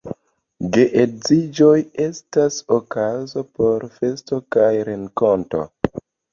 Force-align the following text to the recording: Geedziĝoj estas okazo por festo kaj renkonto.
Geedziĝoj 0.77 1.75
estas 2.07 2.57
okazo 2.79 3.45
por 3.61 3.87
festo 4.01 4.43
kaj 4.59 4.73
renkonto. 4.93 5.65